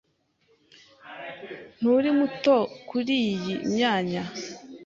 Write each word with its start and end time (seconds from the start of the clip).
Nturi 1.79 1.89
muto 2.17 2.55
muto 2.57 2.57
kuriyi 2.87 3.53
myanya? 3.73 4.23